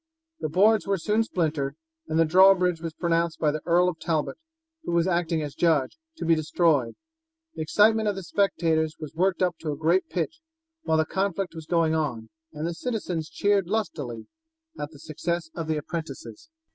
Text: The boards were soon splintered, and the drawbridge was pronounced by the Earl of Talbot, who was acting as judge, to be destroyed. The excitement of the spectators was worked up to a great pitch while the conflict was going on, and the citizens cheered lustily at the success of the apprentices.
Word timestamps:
The 0.39 0.49
boards 0.49 0.87
were 0.87 0.97
soon 0.97 1.21
splintered, 1.21 1.75
and 2.07 2.17
the 2.17 2.25
drawbridge 2.25 2.81
was 2.81 2.95
pronounced 2.95 3.37
by 3.37 3.51
the 3.51 3.61
Earl 3.67 3.87
of 3.87 3.99
Talbot, 3.99 4.39
who 4.81 4.93
was 4.93 5.05
acting 5.05 5.43
as 5.43 5.53
judge, 5.53 5.95
to 6.17 6.25
be 6.25 6.33
destroyed. 6.33 6.95
The 7.53 7.61
excitement 7.61 8.07
of 8.07 8.15
the 8.15 8.23
spectators 8.23 8.95
was 8.99 9.13
worked 9.13 9.43
up 9.43 9.59
to 9.59 9.71
a 9.71 9.77
great 9.77 10.09
pitch 10.09 10.39
while 10.81 10.97
the 10.97 11.05
conflict 11.05 11.53
was 11.53 11.67
going 11.67 11.93
on, 11.93 12.29
and 12.51 12.65
the 12.65 12.73
citizens 12.73 13.29
cheered 13.29 13.67
lustily 13.67 14.25
at 14.79 14.89
the 14.89 14.97
success 14.97 15.51
of 15.53 15.67
the 15.67 15.77
apprentices. 15.77 16.49